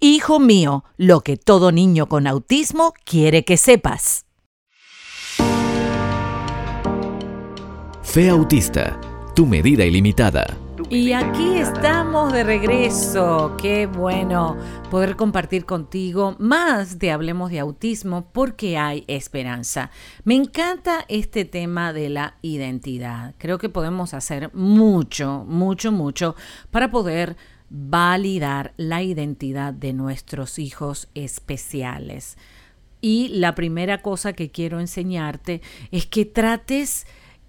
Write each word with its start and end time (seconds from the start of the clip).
Hijo 0.00 0.38
mío, 0.38 0.84
lo 0.96 1.22
que 1.22 1.36
todo 1.36 1.72
niño 1.72 2.08
con 2.08 2.28
autismo 2.28 2.94
quiere 3.04 3.44
que 3.44 3.56
sepas. 3.56 4.26
Fe 8.04 8.30
Autista, 8.30 9.00
tu 9.34 9.44
medida 9.44 9.84
ilimitada. 9.84 10.56
Y 10.88 11.12
aquí 11.12 11.56
estamos 11.56 12.32
de 12.32 12.44
regreso. 12.44 13.56
Qué 13.60 13.88
bueno 13.88 14.56
poder 14.88 15.16
compartir 15.16 15.64
contigo 15.64 16.36
más 16.38 17.00
de 17.00 17.10
Hablemos 17.10 17.50
de 17.50 17.58
Autismo 17.58 18.30
porque 18.32 18.78
hay 18.78 19.04
esperanza. 19.08 19.90
Me 20.22 20.36
encanta 20.36 21.06
este 21.08 21.44
tema 21.44 21.92
de 21.92 22.08
la 22.08 22.36
identidad. 22.40 23.34
Creo 23.36 23.58
que 23.58 23.68
podemos 23.68 24.14
hacer 24.14 24.54
mucho, 24.54 25.44
mucho, 25.44 25.90
mucho 25.90 26.36
para 26.70 26.92
poder 26.92 27.36
validar 27.70 28.72
la 28.76 29.02
identidad 29.02 29.72
de 29.72 29.92
nuestros 29.92 30.58
hijos 30.58 31.08
especiales. 31.14 32.36
Y 33.00 33.28
la 33.28 33.54
primera 33.54 34.02
cosa 34.02 34.32
que 34.32 34.50
quiero 34.50 34.80
enseñarte 34.80 35.62
es 35.92 36.06
que 36.06 36.24
trates, 36.24 37.06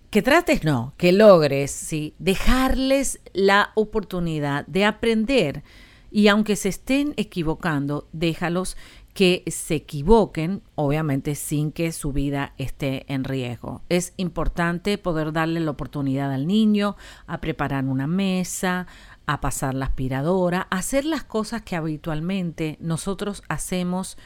que 0.10 0.22
trates 0.22 0.64
no, 0.64 0.94
que 0.98 1.12
logres, 1.12 1.72
¿sí? 1.72 2.14
dejarles 2.20 3.20
la 3.34 3.72
oportunidad 3.76 4.66
de 4.68 4.86
aprender. 4.86 5.64
Y 6.12 6.28
aunque 6.28 6.56
se 6.56 6.70
estén 6.70 7.14
equivocando, 7.18 8.08
déjalos 8.12 8.78
que 9.14 9.44
se 9.48 9.76
equivoquen, 9.76 10.62
obviamente 10.76 11.36
sin 11.36 11.72
que 11.72 11.92
su 11.92 12.14
vida 12.14 12.54
esté 12.58 13.12
en 13.12 13.24
riesgo. 13.24 13.82
Es 13.90 14.14
importante 14.18 14.98
poder 14.98 15.34
darle 15.34 15.60
la 15.60 15.72
oportunidad 15.72 16.32
al 16.32 16.48
niño 16.48 16.96
a 17.28 17.42
preparar 17.42 17.86
una 17.86 18.08
mesa, 18.08 18.88
a 19.32 19.42
pasar 19.42 19.76
la 19.76 19.86
aspiradora, 19.86 20.66
a 20.72 20.78
hacer 20.78 21.06
las 21.06 21.24
cosas 21.24 21.62
que 21.62 21.76
habitualmente 21.76 22.78
nosotros 22.82 23.44
hacemos 23.48 24.18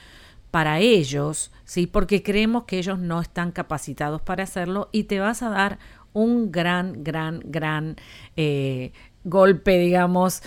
para 0.49 0.79
ellos, 0.79 1.51
¿sí? 1.65 1.87
Porque 1.87 2.23
creemos 2.23 2.63
que 2.63 2.77
ellos 2.77 2.99
no 2.99 3.19
están 3.19 3.51
capacitados 3.51 4.21
para 4.21 4.43
hacerlo 4.43 4.87
y 4.93 5.03
te 5.03 5.19
vas 5.19 5.43
a 5.43 5.49
dar 5.49 5.77
un 6.13 6.53
gran, 6.53 7.03
gran, 7.03 7.41
gran 7.43 7.97
eh, 8.37 8.93
golpe, 9.25 9.77
digamos, 9.77 10.41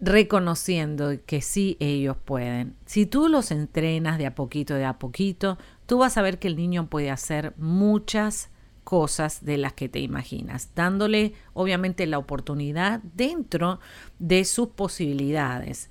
reconociendo 0.00 1.12
que 1.26 1.40
sí 1.40 1.76
ellos 1.80 2.16
pueden. 2.16 2.76
Si 2.84 3.06
tú 3.06 3.28
los 3.28 3.50
entrenas 3.50 4.18
de 4.18 4.26
a 4.26 4.36
poquito, 4.36 4.74
de 4.74 4.84
a 4.84 5.00
poquito, 5.00 5.58
tú 5.86 5.98
vas 5.98 6.16
a 6.16 6.22
ver 6.22 6.38
que 6.38 6.46
el 6.46 6.54
niño 6.54 6.88
puede 6.88 7.10
hacer 7.10 7.54
muchas 7.56 8.50
cosas 8.86 9.44
de 9.44 9.58
las 9.58 9.72
que 9.72 9.88
te 9.88 9.98
imaginas, 9.98 10.70
dándole 10.76 11.34
obviamente 11.54 12.06
la 12.06 12.18
oportunidad 12.18 13.00
dentro 13.02 13.80
de 14.20 14.44
sus 14.44 14.68
posibilidades. 14.68 15.90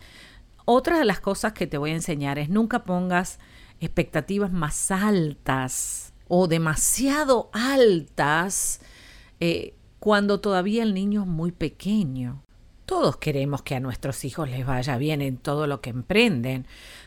Otra 0.63 0.97
de 0.97 1.03
las 1.03 1.19
cosas 1.19 1.51
que 1.51 1.67
te 1.67 1.77
voy 1.77 1.91
a 1.91 1.95
enseñar 1.95 2.39
es 2.39 2.47
nunca 2.47 2.85
pongas 2.85 3.37
expectativas 3.81 4.53
más 4.53 4.91
altas 4.91 6.13
o 6.29 6.47
demasiado 6.47 7.49
altas 7.51 8.79
eh, 9.41 9.75
cuando 9.99 10.39
todavía 10.39 10.81
el 10.81 10.93
niño 10.93 11.23
es 11.23 11.27
muy 11.27 11.51
pequeño. 11.51 12.43
Todos 12.85 13.17
queremos 13.17 13.61
que 13.61 13.75
a 13.75 13.81
nuestros 13.81 14.23
hijos 14.23 14.49
les 14.49 14.65
vaya 14.65 14.97
bien 14.97 15.21
en 15.21 15.35
todo 15.35 15.67
lo 15.67 15.81
que 15.81 15.89
emprenden, 15.89 16.65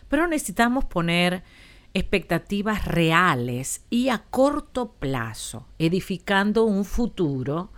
pero 0.09 0.29
necesitamos 0.29 0.85
poner 0.85 1.45
expectativas 1.95 2.85
reales 2.85 3.83
y 3.91 4.09
a 4.09 4.19
corto 4.19 4.93
plazo, 4.93 5.67
edificando 5.79 6.65
un 6.65 6.85
futuro 6.85 7.71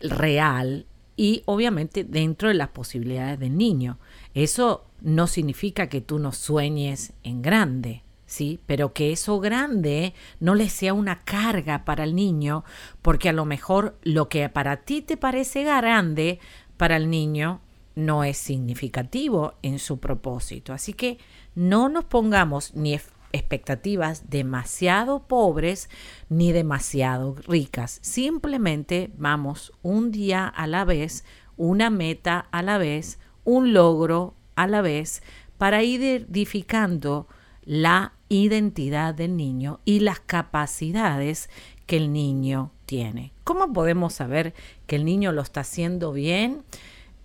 real 0.00 0.86
y 1.16 1.42
obviamente 1.46 2.04
dentro 2.04 2.48
de 2.48 2.54
las 2.54 2.68
posibilidades 2.68 3.38
del 3.38 3.56
niño. 3.56 3.98
Eso 4.34 4.86
no 5.00 5.26
significa 5.26 5.88
que 5.88 6.00
tú 6.00 6.18
no 6.18 6.32
sueñes 6.32 7.12
en 7.24 7.42
grande, 7.42 8.02
¿sí? 8.26 8.60
Pero 8.66 8.92
que 8.92 9.12
eso 9.12 9.40
grande 9.40 10.14
no 10.38 10.54
le 10.54 10.68
sea 10.68 10.94
una 10.94 11.20
carga 11.20 11.84
para 11.84 12.04
el 12.04 12.14
niño, 12.14 12.64
porque 13.02 13.28
a 13.28 13.32
lo 13.32 13.44
mejor 13.44 13.98
lo 14.02 14.28
que 14.28 14.48
para 14.48 14.78
ti 14.78 15.02
te 15.02 15.16
parece 15.16 15.64
grande, 15.64 16.38
para 16.76 16.96
el 16.96 17.10
niño 17.10 17.60
no 17.96 18.22
es 18.22 18.38
significativo 18.38 19.54
en 19.62 19.80
su 19.80 19.98
propósito. 19.98 20.72
Así 20.72 20.92
que 20.92 21.18
no 21.56 21.88
nos 21.88 22.04
pongamos 22.04 22.74
ni 22.76 22.94
expectativas 23.32 24.30
demasiado 24.30 25.26
pobres 25.26 25.88
ni 26.28 26.52
demasiado 26.52 27.34
ricas. 27.46 27.98
Simplemente 28.02 29.10
vamos 29.16 29.72
un 29.82 30.10
día 30.10 30.46
a 30.46 30.66
la 30.66 30.84
vez, 30.84 31.24
una 31.56 31.90
meta 31.90 32.46
a 32.50 32.62
la 32.62 32.78
vez, 32.78 33.18
un 33.44 33.72
logro 33.72 34.34
a 34.54 34.66
la 34.66 34.80
vez, 34.80 35.22
para 35.58 35.82
ir 35.82 36.02
edificando 36.02 37.26
la 37.64 38.12
identidad 38.28 39.14
del 39.14 39.36
niño 39.36 39.80
y 39.84 40.00
las 40.00 40.20
capacidades 40.20 41.50
que 41.86 41.96
el 41.96 42.12
niño 42.12 42.70
tiene. 42.86 43.32
¿Cómo 43.44 43.72
podemos 43.72 44.14
saber 44.14 44.54
que 44.86 44.96
el 44.96 45.04
niño 45.04 45.32
lo 45.32 45.42
está 45.42 45.60
haciendo 45.60 46.12
bien? 46.12 46.62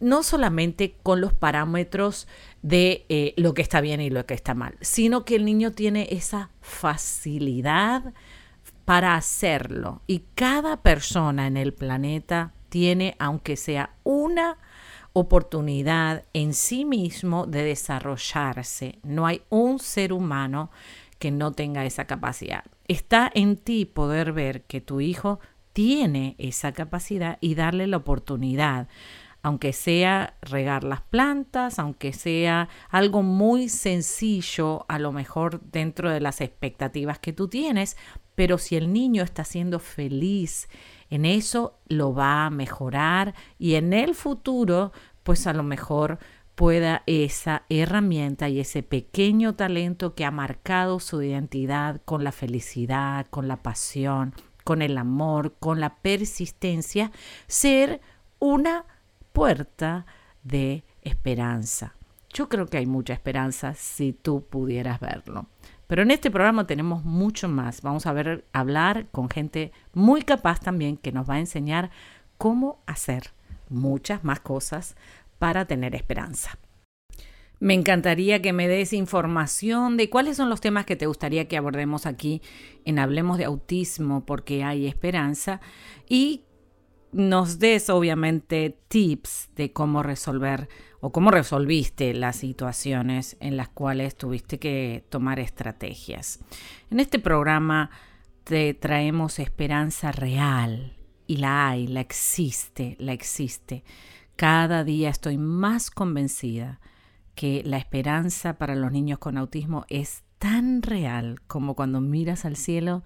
No 0.04 0.22
solamente 0.22 0.96
con 1.02 1.22
los 1.22 1.34
parámetros 1.34 2.28
de 2.62 3.06
eh, 3.10 3.34
lo 3.38 3.54
que 3.54 3.62
está 3.62 3.82
bien 3.82 4.02
y 4.02 4.10
lo 4.10 4.26
que 4.26 4.34
está 4.34 4.54
mal, 4.54 4.76
sino 4.82 5.26
que 5.26 5.36
el 5.36 5.46
niño 5.46 5.72
tiene 5.72 6.08
esa 6.12 6.50
facilidad 6.62 8.14
para 8.86 9.16
hacerlo. 9.16 10.02
Y 10.06 10.26
cada 10.36 10.82
persona 10.82 11.48
en 11.48 11.58
el 11.58 11.74
planeta 11.74 12.54
tiene, 12.70 13.16
aunque 13.18 13.56
sea 13.56 13.96
una 14.04 14.58
oportunidad 15.14 16.26
en 16.34 16.54
sí 16.54 16.86
mismo 16.86 17.46
de 17.46 17.64
desarrollarse. 17.64 19.00
No 19.04 19.26
hay 19.26 19.44
un 19.50 19.80
ser 19.80 20.12
humano 20.12 20.72
que 21.20 21.32
no 21.32 21.54
tenga 21.54 21.86
esa 21.86 22.06
capacidad. 22.06 22.66
Está 22.88 23.32
en 23.34 23.56
ti 23.56 23.86
poder 23.86 24.34
ver 24.34 24.64
que 24.64 24.82
tu 24.82 25.00
hijo 25.00 25.40
tiene 25.72 26.36
esa 26.38 26.72
capacidad 26.72 27.38
y 27.42 27.56
darle 27.56 27.88
la 27.88 27.98
oportunidad 27.98 28.88
aunque 29.44 29.74
sea 29.74 30.38
regar 30.42 30.86
las 30.86 31.02
plantas, 31.02 31.78
aunque 31.78 32.14
sea 32.14 32.70
algo 32.90 33.22
muy 33.22 33.68
sencillo, 33.68 34.86
a 34.88 34.98
lo 34.98 35.12
mejor 35.12 35.62
dentro 35.62 36.10
de 36.10 36.22
las 36.22 36.40
expectativas 36.40 37.20
que 37.20 37.34
tú 37.34 37.50
tienes, 37.50 37.98
pero 38.36 38.58
si 38.58 38.78
el 38.78 38.94
niño 38.94 39.22
está 39.22 39.44
siendo 39.44 39.80
feliz 39.80 40.70
en 41.10 41.26
eso, 41.26 41.78
lo 41.88 42.14
va 42.16 42.46
a 42.46 42.50
mejorar 42.50 43.36
y 43.60 43.76
en 43.76 43.92
el 43.92 44.16
futuro, 44.16 44.94
pues 45.24 45.46
a 45.46 45.54
lo 45.54 45.62
mejor 45.64 46.20
pueda 46.56 47.04
esa 47.06 47.64
herramienta 47.68 48.48
y 48.48 48.62
ese 48.62 48.82
pequeño 48.82 49.56
talento 49.56 50.16
que 50.16 50.24
ha 50.24 50.32
marcado 50.32 51.02
su 51.02 51.22
identidad 51.22 52.02
con 52.06 52.24
la 52.24 52.32
felicidad, 52.32 53.28
con 53.30 53.50
la 53.50 53.58
pasión, 53.58 54.34
con 54.64 54.82
el 54.82 54.98
amor, 54.98 55.56
con 55.60 55.82
la 55.82 55.98
persistencia, 55.98 57.12
ser 57.48 58.00
una 58.40 58.86
puerta 59.34 60.06
de 60.44 60.84
esperanza. 61.02 61.96
Yo 62.34 62.50
creo 62.50 62.68
que 62.68 62.78
hay 62.78 62.86
mucha 62.86 63.14
esperanza 63.14 63.74
si 63.74 64.14
tú 64.14 64.46
pudieras 64.50 65.00
verlo. 65.00 65.48
Pero 65.88 66.02
en 66.02 66.12
este 66.12 66.32
programa 66.32 66.66
tenemos 66.66 67.04
mucho 67.04 67.48
más. 67.50 67.82
Vamos 67.82 68.06
a 68.06 68.14
ver, 68.14 68.46
hablar 68.54 69.08
con 69.12 69.30
gente 69.30 69.72
muy 69.94 70.22
capaz 70.24 70.60
también 70.60 70.98
que 70.98 71.12
nos 71.12 71.30
va 71.30 71.36
a 71.36 71.40
enseñar 71.40 71.92
cómo 72.38 72.82
hacer 72.88 73.32
muchas 73.70 74.24
más 74.24 74.40
cosas 74.40 74.96
para 75.38 75.66
tener 75.66 75.94
esperanza. 75.94 76.58
Me 77.60 77.74
encantaría 77.74 78.42
que 78.42 78.54
me 78.54 78.68
des 78.68 78.92
información 78.92 79.96
de 79.96 80.10
cuáles 80.10 80.38
son 80.38 80.50
los 80.50 80.60
temas 80.60 80.86
que 80.86 80.96
te 80.96 81.06
gustaría 81.06 81.48
que 81.48 81.58
abordemos 81.58 82.06
aquí 82.06 82.42
en 82.84 83.00
Hablemos 83.00 83.38
de 83.38 83.46
Autismo 83.46 84.26
porque 84.26 84.64
hay 84.64 84.88
esperanza 84.88 85.62
y 86.10 86.44
nos 87.14 87.60
des 87.60 87.90
obviamente 87.90 88.78
tips 88.88 89.50
de 89.56 89.72
cómo 89.72 90.04
resolver 90.04 90.68
o 91.00 91.12
cómo 91.12 91.32
resolviste 91.32 92.14
las 92.14 92.38
situaciones 92.38 93.38
en 93.40 93.58
las 93.58 93.70
cuales 93.70 94.16
tuviste 94.16 94.60
que 94.60 95.06
tomar 95.10 95.40
estrategias. 95.40 96.40
En 96.90 97.00
este 97.00 97.20
programa 97.20 97.90
te 98.44 98.74
traemos 98.74 99.40
esperanza 99.40 100.12
real 100.12 100.98
y 101.28 101.38
la 101.38 101.70
hay, 101.70 101.88
la 101.88 102.02
existe, 102.02 102.96
la 103.00 103.14
existe. 103.14 103.84
Cada 104.36 104.84
día 104.84 105.10
estoy 105.10 105.38
más 105.38 105.92
convencida 105.92 106.80
que 107.36 107.64
la 107.66 107.78
esperanza 107.78 108.58
para 108.58 108.76
los 108.76 108.92
niños 108.92 109.20
con 109.20 109.38
autismo 109.38 109.86
es 109.90 110.24
tan 110.40 110.82
real 110.82 111.40
como 111.48 111.76
cuando 111.76 112.02
miras 112.02 112.46
al 112.46 112.56
cielo 112.56 113.04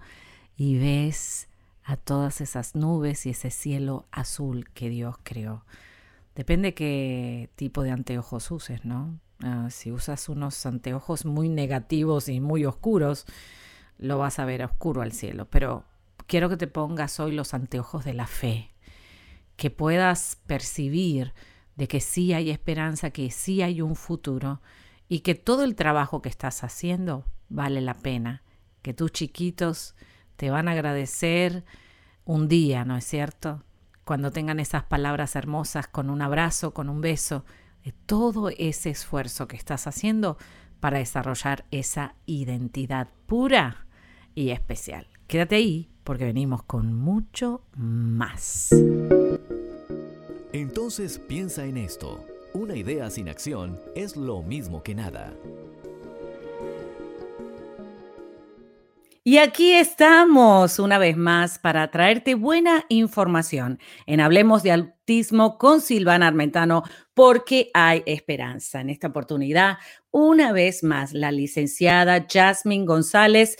y 0.56 0.78
ves 0.78 1.47
a 1.88 1.96
todas 1.96 2.42
esas 2.42 2.74
nubes 2.74 3.24
y 3.24 3.30
ese 3.30 3.50
cielo 3.50 4.04
azul 4.10 4.68
que 4.74 4.90
Dios 4.90 5.16
creó. 5.22 5.64
Depende 6.34 6.74
qué 6.74 7.48
tipo 7.56 7.82
de 7.82 7.92
anteojos 7.92 8.50
uses, 8.50 8.84
¿no? 8.84 9.18
Ah, 9.42 9.68
si 9.70 9.90
usas 9.90 10.28
unos 10.28 10.66
anteojos 10.66 11.24
muy 11.24 11.48
negativos 11.48 12.28
y 12.28 12.40
muy 12.40 12.66
oscuros, 12.66 13.24
lo 13.96 14.18
vas 14.18 14.38
a 14.38 14.44
ver 14.44 14.62
oscuro 14.62 15.00
al 15.00 15.12
cielo. 15.12 15.46
Pero 15.48 15.84
quiero 16.26 16.50
que 16.50 16.58
te 16.58 16.66
pongas 16.66 17.20
hoy 17.20 17.32
los 17.32 17.54
anteojos 17.54 18.04
de 18.04 18.12
la 18.12 18.26
fe, 18.26 18.70
que 19.56 19.70
puedas 19.70 20.36
percibir 20.46 21.32
de 21.76 21.88
que 21.88 22.00
sí 22.00 22.34
hay 22.34 22.50
esperanza, 22.50 23.12
que 23.12 23.30
sí 23.30 23.62
hay 23.62 23.80
un 23.80 23.96
futuro 23.96 24.60
y 25.08 25.20
que 25.20 25.34
todo 25.34 25.64
el 25.64 25.74
trabajo 25.74 26.20
que 26.20 26.28
estás 26.28 26.64
haciendo 26.64 27.24
vale 27.48 27.80
la 27.80 27.94
pena, 27.94 28.42
que 28.82 28.92
tus 28.92 29.10
chiquitos 29.10 29.94
te 30.38 30.50
van 30.50 30.68
a 30.68 30.72
agradecer 30.72 31.64
un 32.24 32.46
día, 32.46 32.84
¿no 32.84 32.96
es 32.96 33.04
cierto? 33.04 33.64
Cuando 34.04 34.30
tengan 34.30 34.60
esas 34.60 34.84
palabras 34.84 35.34
hermosas 35.34 35.88
con 35.88 36.10
un 36.10 36.22
abrazo, 36.22 36.72
con 36.72 36.88
un 36.88 37.00
beso, 37.00 37.44
todo 38.06 38.50
ese 38.56 38.90
esfuerzo 38.90 39.48
que 39.48 39.56
estás 39.56 39.88
haciendo 39.88 40.38
para 40.78 40.98
desarrollar 40.98 41.64
esa 41.72 42.14
identidad 42.24 43.08
pura 43.26 43.86
y 44.36 44.50
especial. 44.50 45.08
Quédate 45.26 45.56
ahí 45.56 45.90
porque 46.04 46.24
venimos 46.24 46.62
con 46.62 46.94
mucho 46.94 47.62
más. 47.76 48.70
Entonces 50.52 51.18
piensa 51.18 51.64
en 51.64 51.78
esto. 51.78 52.24
Una 52.54 52.76
idea 52.76 53.10
sin 53.10 53.28
acción 53.28 53.80
es 53.96 54.16
lo 54.16 54.42
mismo 54.42 54.84
que 54.84 54.94
nada. 54.94 55.34
Y 59.28 59.36
aquí 59.36 59.74
estamos 59.74 60.78
una 60.78 60.96
vez 60.96 61.14
más 61.14 61.58
para 61.58 61.90
traerte 61.90 62.34
buena 62.34 62.86
información 62.88 63.78
en 64.06 64.22
Hablemos 64.22 64.62
de 64.62 64.72
Autismo 64.72 65.58
con 65.58 65.82
Silvana 65.82 66.28
Armentano, 66.28 66.82
porque 67.12 67.70
hay 67.74 68.02
esperanza. 68.06 68.80
En 68.80 68.88
esta 68.88 69.08
oportunidad, 69.08 69.76
una 70.10 70.52
vez 70.52 70.82
más, 70.82 71.12
la 71.12 71.30
licenciada 71.30 72.26
Jasmine 72.26 72.86
González, 72.86 73.58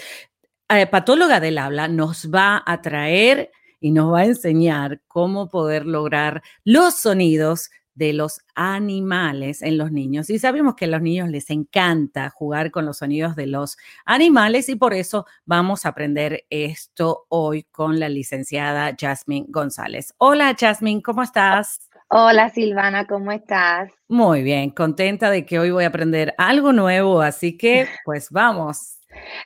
eh, 0.71 0.87
patóloga 0.87 1.39
del 1.39 1.59
habla, 1.59 1.87
nos 1.87 2.31
va 2.31 2.63
a 2.65 2.81
traer 2.81 3.51
y 3.79 3.91
nos 3.91 4.11
va 4.11 4.21
a 4.21 4.25
enseñar 4.25 5.03
cómo 5.07 5.51
poder 5.51 5.85
lograr 5.85 6.43
los 6.65 6.95
sonidos 6.95 7.69
de 7.99 8.13
los 8.13 8.41
animales 8.55 9.61
en 9.61 9.77
los 9.77 9.91
niños. 9.91 10.31
Y 10.31 10.39
sabemos 10.39 10.77
que 10.77 10.85
a 10.85 10.89
los 10.89 11.03
niños 11.03 11.29
les 11.29 11.51
encanta 11.51 12.31
jugar 12.31 12.71
con 12.71 12.87
los 12.87 12.99
sonidos 12.99 13.35
de 13.35 13.49
los 13.49 13.77
animales 14.05 14.69
y 14.69 14.77
por 14.77 14.95
eso 14.95 15.27
vamos 15.45 15.85
a 15.85 15.91
aprender 15.91 16.45
esto 16.49 17.27
hoy 17.29 17.65
con 17.65 17.99
la 17.99 18.09
licenciada 18.09 18.95
Jasmine 18.99 19.47
González. 19.49 20.15
Hola 20.19 20.55
Jasmine, 20.59 21.03
¿cómo 21.03 21.25
estás? 21.25 21.91
Hola 22.09 22.51
Silvana, 22.51 23.05
¿cómo 23.07 23.33
estás? 23.33 23.91
Muy 24.07 24.43
bien, 24.43 24.71
contenta 24.71 25.29
de 25.29 25.45
que 25.45 25.59
hoy 25.59 25.73
voy 25.73 25.83
a 25.83 25.89
aprender 25.89 26.35
algo 26.39 26.73
nuevo, 26.73 27.21
así 27.21 27.59
que 27.59 27.87
pues 28.05 28.31
vamos. 28.31 29.01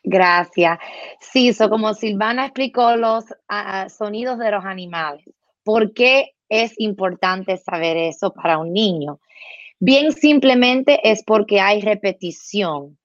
Gracias. 0.04 0.78
Sí, 1.20 1.48
eso 1.48 1.70
como 1.70 1.94
Silvana 1.94 2.44
explicó 2.44 2.96
los 2.96 3.24
ah, 3.48 3.88
sonidos 3.88 4.38
de 4.38 4.50
los 4.50 4.64
animales. 4.66 5.24
¿Por 5.64 5.92
qué 5.92 6.32
es 6.48 6.74
importante 6.78 7.56
saber 7.56 7.96
eso 7.96 8.32
para 8.32 8.58
un 8.58 8.72
niño? 8.72 9.20
Bien 9.78 10.12
simplemente 10.12 11.00
es 11.02 11.24
porque 11.24 11.60
hay 11.60 11.80
repetición. 11.80 12.98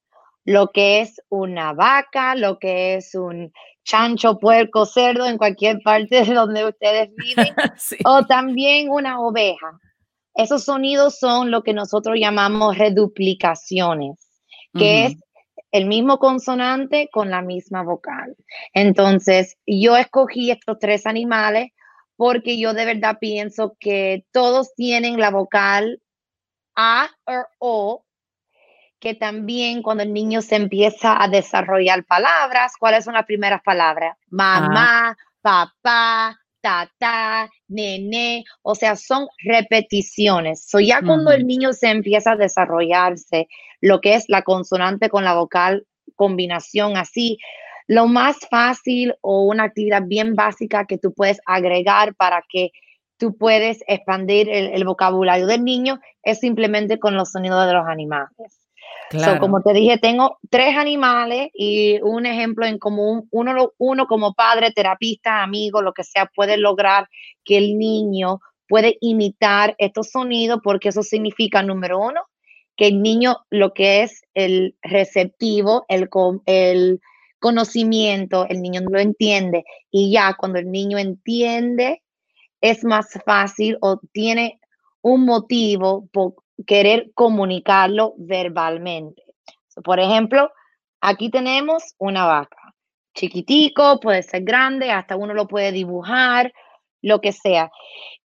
Lo 0.44 0.70
que 0.70 1.00
es 1.00 1.20
una 1.28 1.72
vaca, 1.72 2.34
lo 2.34 2.58
que 2.58 2.94
es 2.94 3.14
un 3.14 3.52
chancho, 3.84 4.38
puerco, 4.38 4.86
cerdo 4.86 5.26
en 5.26 5.38
cualquier 5.38 5.80
parte 5.82 6.24
de 6.24 6.34
donde 6.34 6.66
ustedes 6.66 7.10
viven, 7.16 7.54
o 8.04 8.24
también 8.26 8.90
una 8.90 9.20
oveja. 9.20 9.78
Esos 10.34 10.64
sonidos 10.64 11.18
son 11.18 11.50
lo 11.50 11.62
que 11.62 11.72
nosotros 11.72 12.16
llamamos 12.18 12.78
reduplicaciones, 12.78 14.30
que 14.72 15.06
es 15.06 15.16
el 15.72 15.86
mismo 15.86 16.18
consonante 16.18 17.08
con 17.12 17.30
la 17.30 17.42
misma 17.42 17.82
vocal. 17.82 18.36
Entonces, 18.72 19.56
yo 19.66 19.96
escogí 19.96 20.50
estos 20.50 20.78
tres 20.78 21.06
animales 21.06 21.72
porque 22.18 22.58
yo 22.58 22.74
de 22.74 22.84
verdad 22.84 23.18
pienso 23.20 23.76
que 23.78 24.26
todos 24.32 24.74
tienen 24.74 25.20
la 25.20 25.30
vocal 25.30 26.02
A 26.74 27.08
o 27.24 27.44
O, 27.60 28.04
que 28.98 29.14
también 29.14 29.82
cuando 29.82 30.02
el 30.02 30.12
niño 30.12 30.42
se 30.42 30.56
empieza 30.56 31.22
a 31.22 31.28
desarrollar 31.28 32.04
palabras, 32.04 32.72
¿cuáles 32.76 33.04
son 33.04 33.14
las 33.14 33.24
primeras 33.24 33.62
palabras? 33.62 34.16
Mamá, 34.30 35.16
papá, 35.40 36.36
tata, 36.60 37.48
nene, 37.68 38.44
o 38.62 38.74
sea, 38.74 38.96
son 38.96 39.28
repeticiones. 39.44 40.64
So 40.66 40.80
ya 40.80 41.00
cuando 41.02 41.30
el 41.30 41.46
niño 41.46 41.72
se 41.72 41.88
empieza 41.88 42.32
a 42.32 42.36
desarrollarse, 42.36 43.46
lo 43.80 44.00
que 44.00 44.14
es 44.16 44.24
la 44.26 44.42
consonante 44.42 45.08
con 45.08 45.22
la 45.22 45.34
vocal, 45.34 45.86
combinación 46.16 46.96
así, 46.96 47.38
lo 47.88 48.06
más 48.06 48.36
fácil 48.50 49.14
o 49.22 49.44
una 49.44 49.64
actividad 49.64 50.02
bien 50.06 50.34
básica 50.34 50.84
que 50.84 50.98
tú 50.98 51.12
puedes 51.14 51.40
agregar 51.46 52.14
para 52.14 52.44
que 52.48 52.70
tú 53.16 53.36
puedes 53.36 53.82
expandir 53.88 54.48
el, 54.48 54.84
vocabulario 54.84 55.46
del 55.46 55.64
niño 55.64 55.98
es 56.22 56.38
simplemente 56.38 57.00
con 57.00 57.16
los 57.16 57.32
sonidos 57.32 57.66
de 57.66 57.72
los 57.72 57.86
animales. 57.86 58.30
Claro. 59.10 59.40
como 59.40 59.62
te 59.62 59.72
dije, 59.72 59.96
tengo 59.96 60.38
tres 60.50 60.76
animales 60.76 61.48
y 61.54 61.98
un 62.02 62.26
ejemplo 62.26 62.66
en 62.66 62.78
común. 62.78 63.26
Uno, 63.30 63.72
uno 63.78 64.06
como 64.06 64.34
padre, 64.34 64.70
terapista, 64.70 65.42
amigo, 65.42 65.80
lo 65.80 65.94
que 65.94 66.04
sea, 66.04 66.26
puede 66.26 66.58
lograr 66.58 67.08
que 67.42 67.56
el 67.56 67.78
niño 67.78 68.40
puede 68.68 68.98
imitar 69.00 69.74
estos 69.78 70.10
sonidos 70.10 70.60
porque 70.62 70.90
eso 70.90 71.02
significa, 71.02 71.62
número 71.62 71.98
uno, 71.98 72.20
que 72.76 72.88
el 72.88 73.02
niño 73.02 73.38
lo 73.48 73.72
que 73.72 74.02
es 74.02 74.22
el 74.34 74.76
receptivo, 74.82 75.86
el, 75.88 76.08
el 76.44 77.00
conocimiento, 77.38 78.46
el 78.48 78.62
niño 78.62 78.80
no 78.80 78.90
lo 78.90 79.00
entiende 79.00 79.64
y 79.90 80.12
ya 80.12 80.34
cuando 80.38 80.58
el 80.58 80.70
niño 80.70 80.98
entiende 80.98 82.02
es 82.60 82.84
más 82.84 83.18
fácil 83.24 83.78
o 83.80 84.00
tiene 84.12 84.60
un 85.02 85.24
motivo 85.24 86.08
por 86.12 86.34
querer 86.66 87.10
comunicarlo 87.14 88.14
verbalmente. 88.18 89.22
por 89.84 90.00
ejemplo, 90.00 90.50
aquí 91.00 91.30
tenemos 91.30 91.94
una 91.98 92.26
vaca, 92.26 92.74
chiquitico, 93.14 94.00
puede 94.00 94.24
ser 94.24 94.42
grande, 94.42 94.90
hasta 94.90 95.16
uno 95.16 95.34
lo 95.34 95.46
puede 95.46 95.70
dibujar, 95.70 96.52
lo 97.00 97.20
que 97.20 97.32
sea. 97.32 97.70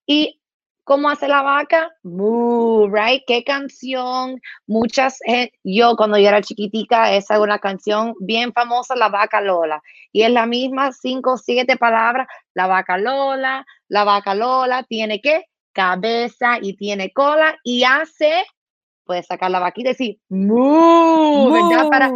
Y 0.07 0.39
¿Cómo 0.85 1.09
hace 1.09 1.29
la 1.29 1.41
vaca? 1.41 1.89
Moo, 2.03 2.89
right? 2.89 3.23
¿Qué 3.25 3.45
canción? 3.45 4.41
Muchas, 4.67 5.17
yo 5.63 5.95
cuando 5.95 6.17
yo 6.17 6.27
era 6.27 6.41
chiquitica, 6.41 7.13
esa 7.13 7.35
es 7.35 7.39
una 7.39 7.59
canción 7.59 8.13
bien 8.19 8.51
famosa, 8.51 8.93
La 8.97 9.07
Vaca 9.07 9.39
Lola. 9.39 9.81
Y 10.11 10.23
es 10.23 10.31
la 10.31 10.45
misma, 10.45 10.91
cinco 10.91 11.33
o 11.33 11.37
siete 11.37 11.77
palabras, 11.77 12.27
La 12.53 12.67
Vaca 12.67 12.97
Lola, 12.97 13.65
La 13.87 14.03
Vaca 14.03 14.35
Lola, 14.35 14.83
tiene 14.83 15.21
qué? 15.21 15.45
Cabeza 15.71 16.57
y 16.61 16.75
tiene 16.75 17.13
cola 17.13 17.55
y 17.63 17.85
hace, 17.85 18.43
puede 19.05 19.23
sacar 19.23 19.51
la 19.51 19.59
vaquita 19.59 19.89
y 19.89 19.93
decir, 19.93 20.19
moo, 20.29 21.49
¿verdad? 21.49 21.89
Para, 21.89 22.11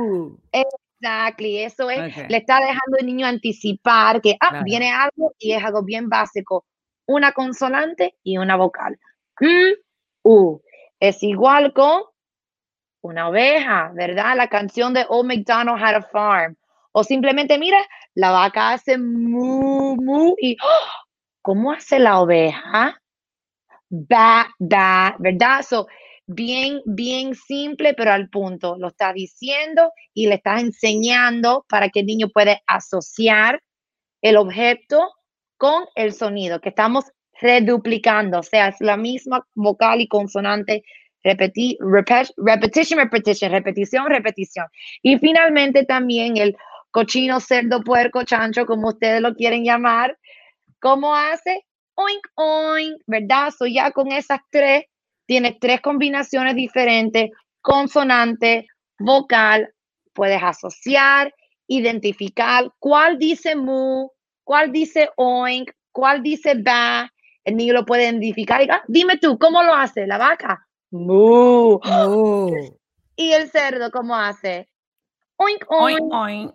exactly, 0.52 1.60
eso 1.60 1.90
es, 1.90 2.18
le 2.30 2.38
está 2.38 2.60
dejando 2.60 2.98
el 3.00 3.06
niño 3.06 3.26
anticipar 3.26 4.22
que, 4.22 4.36
ah, 4.42 4.62
viene 4.64 4.92
algo 4.92 5.34
y 5.40 5.54
es 5.54 5.64
algo 5.64 5.84
bien 5.84 6.10
básico 6.10 6.66
una 7.08 7.32
consonante 7.32 8.16
y 8.24 8.38
una 8.38 8.56
vocal. 8.56 9.00
M, 9.40 9.76
U. 10.24 10.62
Es 11.00 11.24
igual 11.24 11.74
con 11.74 12.04
una 13.02 13.30
oveja, 13.30 13.92
¿verdad? 13.94 14.36
La 14.36 14.48
canción 14.48 14.94
de 14.94 15.06
Old 15.10 15.28
McDonald 15.28 15.82
Had 15.82 15.96
a 15.96 16.02
Farm. 16.02 16.58
O 16.92 17.04
simplemente, 17.04 17.58
mira, 17.58 17.78
la 18.16 18.32
vaca 18.32 18.74
hace 18.74 18.98
mu, 18.98 19.96
mu 19.96 20.36
y 20.40 20.58
¡oh! 20.62 21.08
¿cómo 21.42 21.72
hace 21.72 22.00
la 22.00 22.20
oveja? 22.20 23.00
Ba, 23.90 24.48
da, 24.60 25.16
¿verdad? 25.20 25.62
So, 25.62 25.88
bien, 26.26 26.82
bien 26.86 27.36
simple, 27.36 27.94
pero 27.94 28.12
al 28.12 28.30
punto. 28.30 28.76
Lo 28.78 28.90
está 28.90 29.14
diciendo 29.14 29.92
y 30.14 30.28
le 30.28 30.36
está 30.36 30.60
enseñando 30.60 31.66
para 31.70 31.90
que 31.90 32.02
el 32.02 32.08
niño 32.08 32.30
pueda 32.30 32.60
asociar 32.68 33.62
el 34.22 34.38
objeto 34.38 35.10
con 35.58 35.86
el 35.96 36.14
sonido, 36.14 36.62
que 36.62 36.70
estamos 36.70 37.06
reduplicando, 37.42 38.40
o 38.40 38.44
sea, 38.44 38.70
es 38.70 38.78
la 38.80 38.98
misma 38.98 39.46
vocal 39.54 40.02
y 40.02 40.08
consonante, 40.08 40.84
repeti 41.24 41.78
repetition, 41.82 43.00
repetition, 43.00 43.52
repetición, 43.52 44.08
repetición. 44.08 44.68
Y 45.02 45.18
finalmente 45.18 45.86
también 45.86 46.38
el 46.38 46.56
cochino, 46.92 47.40
cerdo, 47.40 47.84
puerco, 47.84 48.24
chancho, 48.24 48.66
como 48.66 48.90
ustedes 48.90 49.22
lo 49.22 49.36
quieren 49.36 49.64
llamar, 49.64 50.18
¿cómo 50.80 51.16
hace? 51.16 51.66
Oink, 51.96 52.28
oink, 52.36 53.02
¿verdad? 53.06 53.52
So 53.58 53.66
ya 53.66 53.92
con 53.92 54.12
esas 54.12 54.40
tres, 54.50 54.86
tiene 55.26 55.58
tres 55.60 55.82
combinaciones 55.82 56.56
diferentes, 56.56 57.32
consonante, 57.62 58.68
vocal, 59.00 59.74
puedes 60.14 60.42
asociar, 60.42 61.34
identificar 61.68 62.72
cuál 62.80 63.20
dice 63.20 63.56
mu, 63.56 64.10
cuál 64.48 64.72
dice 64.72 65.10
oink, 65.18 65.72
cuál 65.92 66.24
dice 66.24 66.56
ba. 66.56 67.12
El 67.44 67.58
niño 67.58 67.74
lo 67.74 67.86
puede 67.86 68.04
identificar 68.04 68.62
y 68.62 68.70
ah, 68.70 68.82
dime 68.88 69.18
tú, 69.18 69.38
¿cómo 69.38 69.62
lo 69.62 69.74
hace 69.74 70.08
la 70.08 70.18
vaca? 70.18 70.66
Mu. 70.90 71.80
Y 73.18 73.34
el 73.34 73.50
cerdo, 73.50 73.92
¿cómo 73.92 74.16
hace? 74.16 74.70
Oink, 75.36 75.66
oink. 75.68 76.14
oink, 76.14 76.54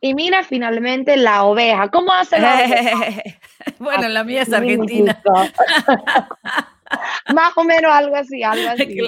Y 0.00 0.14
mira 0.14 0.42
finalmente 0.42 1.16
la 1.18 1.44
oveja. 1.44 1.90
¿Cómo 1.90 2.12
hace 2.12 2.38
la 2.38 2.54
oveja? 2.54 3.22
bueno, 3.78 4.08
la 4.08 4.24
mía 4.24 4.42
es 4.42 4.52
argentina. 4.52 5.22
Más 7.34 7.52
o 7.56 7.64
menos 7.64 7.90
algo 7.92 8.16
así, 8.16 8.42
algo 8.42 8.70
así. 8.70 9.00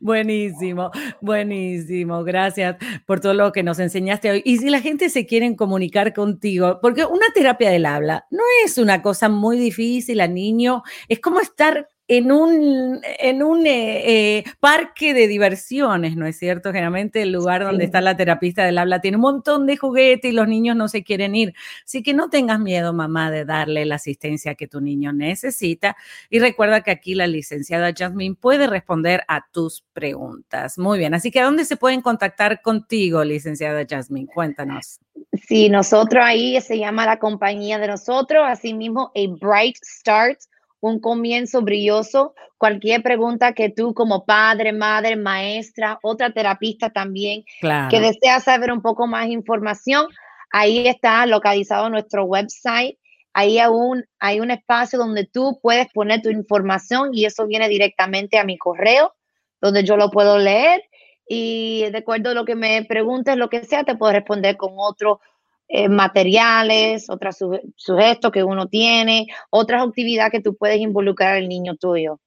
Buenísimo, 0.00 0.90
buenísimo. 1.20 2.24
Gracias 2.24 2.76
por 3.06 3.20
todo 3.20 3.34
lo 3.34 3.52
que 3.52 3.62
nos 3.62 3.78
enseñaste 3.78 4.30
hoy. 4.30 4.42
Y 4.44 4.58
si 4.58 4.70
la 4.70 4.80
gente 4.80 5.08
se 5.08 5.26
quiere 5.26 5.54
comunicar 5.56 6.12
contigo, 6.12 6.78
porque 6.80 7.04
una 7.04 7.26
terapia 7.34 7.70
del 7.70 7.86
habla 7.86 8.26
no 8.30 8.42
es 8.64 8.78
una 8.78 9.02
cosa 9.02 9.28
muy 9.28 9.58
difícil 9.58 10.20
al 10.20 10.34
niño, 10.34 10.82
es 11.08 11.20
como 11.20 11.40
estar 11.40 11.88
en 12.06 12.32
un, 12.32 13.00
en 13.18 13.42
un 13.42 13.66
eh, 13.66 14.38
eh, 14.38 14.44
parque 14.60 15.14
de 15.14 15.26
diversiones, 15.26 16.16
¿no 16.16 16.26
es 16.26 16.38
cierto? 16.38 16.70
Generalmente 16.70 17.22
el 17.22 17.32
lugar 17.32 17.64
donde 17.64 17.84
está 17.84 18.02
la 18.02 18.16
terapista 18.16 18.64
del 18.64 18.76
habla 18.76 19.00
tiene 19.00 19.16
un 19.16 19.22
montón 19.22 19.66
de 19.66 19.78
juguetes 19.78 20.30
y 20.30 20.34
los 20.34 20.46
niños 20.46 20.76
no 20.76 20.88
se 20.88 21.02
quieren 21.02 21.34
ir. 21.34 21.54
Así 21.84 22.02
que 22.02 22.12
no 22.12 22.28
tengas 22.28 22.60
miedo, 22.60 22.92
mamá, 22.92 23.30
de 23.30 23.46
darle 23.46 23.86
la 23.86 23.94
asistencia 23.94 24.54
que 24.54 24.68
tu 24.68 24.82
niño 24.82 25.14
necesita. 25.14 25.96
Y 26.28 26.40
recuerda 26.40 26.82
que 26.82 26.90
aquí 26.90 27.14
la 27.14 27.26
licenciada 27.26 27.92
Jasmine 27.96 28.36
puede 28.38 28.66
responder 28.66 29.24
a 29.26 29.46
tus 29.50 29.82
preguntas. 29.94 30.78
Muy 30.78 30.98
bien, 30.98 31.14
así 31.14 31.30
que 31.30 31.40
¿a 31.40 31.44
dónde 31.44 31.64
se 31.64 31.76
pueden 31.76 32.02
contactar 32.02 32.60
contigo, 32.60 33.24
licenciada 33.24 33.86
Jasmine? 33.88 34.26
Cuéntanos. 34.26 35.00
Sí, 35.48 35.70
nosotros 35.70 36.22
ahí 36.24 36.60
se 36.60 36.78
llama 36.78 37.06
la 37.06 37.18
compañía 37.18 37.78
de 37.78 37.88
nosotros, 37.88 38.44
así 38.46 38.74
mismo 38.74 39.10
A 39.14 39.20
Bright 39.40 39.76
Start 39.82 40.38
un 40.84 41.00
comienzo 41.00 41.62
brilloso. 41.62 42.34
Cualquier 42.58 43.02
pregunta 43.02 43.54
que 43.54 43.70
tú 43.70 43.94
como 43.94 44.26
padre, 44.26 44.72
madre, 44.72 45.16
maestra, 45.16 45.98
otra 46.02 46.30
terapista 46.30 46.90
también, 46.90 47.42
que 47.88 48.00
desea 48.00 48.38
saber 48.40 48.70
un 48.70 48.82
poco 48.82 49.06
más 49.06 49.28
información, 49.28 50.06
ahí 50.50 50.86
está 50.86 51.24
localizado 51.24 51.88
nuestro 51.88 52.24
website. 52.24 52.98
Ahí 53.32 53.58
aún 53.58 54.04
hay 54.20 54.40
un 54.40 54.50
espacio 54.50 54.98
donde 54.98 55.24
tú 55.24 55.58
puedes 55.62 55.88
poner 55.92 56.20
tu 56.20 56.28
información 56.28 57.10
y 57.12 57.24
eso 57.24 57.46
viene 57.46 57.68
directamente 57.68 58.38
a 58.38 58.44
mi 58.44 58.58
correo, 58.58 59.14
donde 59.62 59.84
yo 59.84 59.96
lo 59.96 60.10
puedo 60.10 60.38
leer 60.38 60.82
y 61.26 61.90
de 61.90 61.98
acuerdo 61.98 62.30
a 62.30 62.34
lo 62.34 62.44
que 62.44 62.54
me 62.54 62.84
preguntes, 62.84 63.38
lo 63.38 63.48
que 63.48 63.64
sea, 63.64 63.84
te 63.84 63.96
puedo 63.96 64.12
responder 64.12 64.58
con 64.58 64.74
otro 64.76 65.20
eh, 65.68 65.88
materiales, 65.88 67.08
otros 67.08 67.38
sujetos 67.76 68.30
que 68.30 68.44
uno 68.44 68.68
tiene, 68.68 69.26
otras 69.50 69.82
actividades 69.82 70.32
que 70.32 70.40
tú 70.40 70.56
puedes 70.56 70.78
involucrar 70.80 71.36
al 71.36 71.48
niño 71.48 71.76
tuyo. 71.76 72.20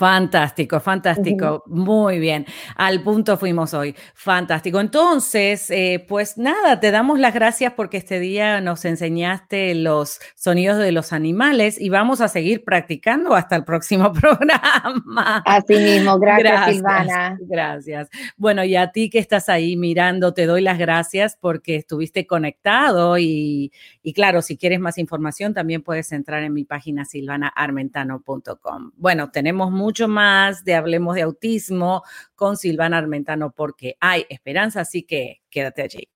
Fantástico, 0.00 0.80
fantástico. 0.80 1.62
Muy 1.66 2.20
bien. 2.20 2.46
Al 2.74 3.02
punto 3.02 3.36
fuimos 3.36 3.74
hoy. 3.74 3.94
Fantástico. 4.14 4.80
Entonces, 4.80 5.70
eh, 5.70 6.02
pues 6.08 6.38
nada, 6.38 6.80
te 6.80 6.90
damos 6.90 7.18
las 7.18 7.34
gracias 7.34 7.74
porque 7.74 7.98
este 7.98 8.18
día 8.18 8.62
nos 8.62 8.86
enseñaste 8.86 9.74
los 9.74 10.18
sonidos 10.34 10.78
de 10.78 10.92
los 10.92 11.12
animales 11.12 11.78
y 11.78 11.90
vamos 11.90 12.22
a 12.22 12.28
seguir 12.28 12.64
practicando 12.64 13.34
hasta 13.34 13.56
el 13.56 13.64
próximo 13.64 14.10
programa. 14.14 15.42
Así 15.44 15.74
mismo. 15.74 16.18
Gracias, 16.18 16.76
Silvana. 16.76 17.38
Gracias. 17.42 18.08
Bueno, 18.38 18.64
y 18.64 18.76
a 18.76 18.92
ti 18.92 19.10
que 19.10 19.18
estás 19.18 19.50
ahí 19.50 19.76
mirando, 19.76 20.32
te 20.32 20.46
doy 20.46 20.62
las 20.62 20.78
gracias 20.78 21.36
porque 21.38 21.76
estuviste 21.76 22.26
conectado 22.26 23.18
y, 23.18 23.70
y 24.02 24.14
claro, 24.14 24.40
si 24.40 24.56
quieres 24.56 24.80
más 24.80 24.96
información, 24.96 25.52
también 25.52 25.82
puedes 25.82 26.10
entrar 26.12 26.42
en 26.42 26.54
mi 26.54 26.64
página 26.64 27.04
silvanaarmentano.com. 27.04 28.92
Bueno, 28.96 29.30
tenemos 29.30 29.70
mucho 29.90 30.06
más 30.06 30.62
de 30.62 30.76
Hablemos 30.76 31.16
de 31.16 31.22
Autismo 31.22 32.04
con 32.36 32.56
Silvana 32.56 32.96
Armentano 32.96 33.50
porque 33.50 33.96
hay 33.98 34.24
esperanza, 34.28 34.82
así 34.82 35.02
que 35.02 35.42
quédate 35.50 35.82
allí. 35.82 36.08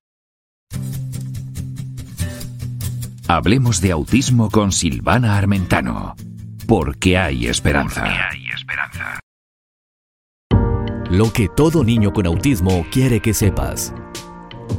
Hablemos 3.27 3.81
de 3.81 3.91
autismo 3.91 4.49
con 4.49 4.71
Silvana 4.71 5.37
Armentano, 5.37 6.15
porque 6.69 7.17
hay 7.17 7.47
esperanza. 7.47 8.01
Porque 8.01 8.15
hay 8.15 8.47
esperanza. 8.55 9.19
Lo 11.09 11.33
que 11.33 11.49
todo 11.53 11.83
niño 11.83 12.13
con 12.13 12.27
autismo 12.27 12.85
quiere 12.93 13.19
que 13.19 13.33
sepas. 13.33 13.93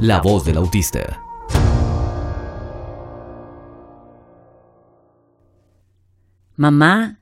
La 0.01 0.21
voz 0.21 0.43
del 0.43 0.57
autista. 0.57 1.21
Mamá, 6.55 7.21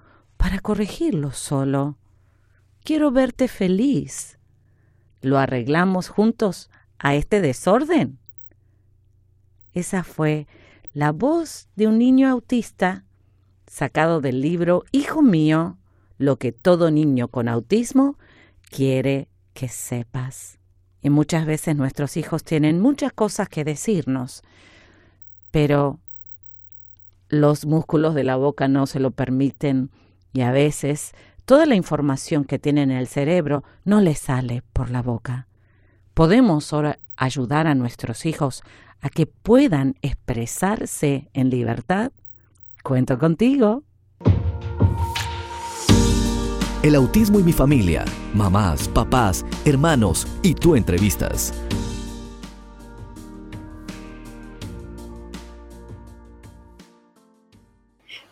para 0.41 0.59
corregirlo 0.59 1.31
solo. 1.33 1.99
Quiero 2.83 3.11
verte 3.11 3.47
feliz. 3.47 4.39
¿Lo 5.21 5.37
arreglamos 5.37 6.09
juntos 6.09 6.71
a 6.97 7.13
este 7.13 7.41
desorden? 7.41 8.17
Esa 9.73 10.03
fue 10.03 10.47
la 10.93 11.11
voz 11.11 11.69
de 11.75 11.85
un 11.85 11.99
niño 11.99 12.27
autista 12.27 13.05
sacado 13.67 14.19
del 14.19 14.41
libro 14.41 14.83
Hijo 14.91 15.21
mío, 15.21 15.77
lo 16.17 16.37
que 16.37 16.51
todo 16.51 16.89
niño 16.89 17.27
con 17.27 17.47
autismo 17.47 18.17
quiere 18.67 19.27
que 19.53 19.69
sepas. 19.69 20.57
Y 21.03 21.11
muchas 21.11 21.45
veces 21.45 21.75
nuestros 21.75 22.17
hijos 22.17 22.43
tienen 22.43 22.79
muchas 22.79 23.13
cosas 23.13 23.47
que 23.47 23.63
decirnos, 23.63 24.41
pero 25.51 25.99
los 27.29 27.67
músculos 27.67 28.15
de 28.15 28.23
la 28.23 28.37
boca 28.37 28.67
no 28.67 28.87
se 28.87 28.99
lo 28.99 29.11
permiten 29.11 29.91
y 30.33 30.41
a 30.41 30.51
veces 30.51 31.13
toda 31.45 31.65
la 31.65 31.75
información 31.75 32.45
que 32.45 32.59
tienen 32.59 32.91
en 32.91 32.97
el 32.97 33.07
cerebro 33.07 33.63
no 33.83 34.01
les 34.01 34.19
sale 34.19 34.63
por 34.73 34.89
la 34.89 35.01
boca. 35.01 35.47
Podemos 36.13 36.71
ahora 36.73 36.99
ayudar 37.17 37.67
a 37.67 37.75
nuestros 37.75 38.25
hijos 38.25 38.63
a 39.01 39.09
que 39.09 39.25
puedan 39.25 39.95
expresarse 40.01 41.29
en 41.33 41.49
libertad. 41.49 42.11
Cuento 42.83 43.17
contigo. 43.17 43.83
El 46.83 46.95
autismo 46.95 47.39
y 47.39 47.43
mi 47.43 47.53
familia, 47.53 48.05
mamás, 48.33 48.87
papás, 48.87 49.45
hermanos 49.65 50.27
y 50.41 50.55
tú 50.55 50.75
entrevistas. 50.75 51.53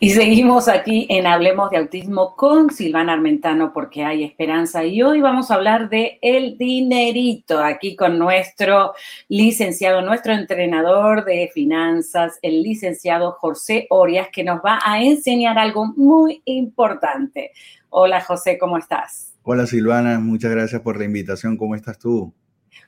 Y 0.02 0.12
seguimos 0.12 0.66
aquí 0.66 1.06
en 1.10 1.26
Hablemos 1.26 1.68
de 1.68 1.76
Autismo 1.76 2.34
con 2.34 2.70
Silvana 2.70 3.12
Armentano 3.12 3.74
porque 3.74 4.02
hay 4.02 4.24
esperanza 4.24 4.82
y 4.82 5.02
hoy 5.02 5.20
vamos 5.20 5.50
a 5.50 5.56
hablar 5.56 5.90
de 5.90 6.18
el 6.22 6.56
dinerito 6.56 7.62
aquí 7.62 7.96
con 7.96 8.18
nuestro 8.18 8.94
licenciado, 9.28 10.00
nuestro 10.00 10.32
entrenador 10.32 11.26
de 11.26 11.50
finanzas, 11.52 12.38
el 12.40 12.62
licenciado 12.62 13.32
José 13.32 13.88
Orias 13.90 14.28
que 14.32 14.42
nos 14.42 14.60
va 14.64 14.78
a 14.82 15.02
enseñar 15.02 15.58
algo 15.58 15.92
muy 15.94 16.40
importante. 16.46 17.52
Hola 17.90 18.22
José, 18.22 18.56
¿cómo 18.56 18.78
estás? 18.78 19.34
Hola 19.42 19.66
Silvana, 19.66 20.18
muchas 20.18 20.50
gracias 20.50 20.80
por 20.80 20.96
la 20.96 21.04
invitación. 21.04 21.58
¿Cómo 21.58 21.74
estás 21.74 21.98
tú? 21.98 22.32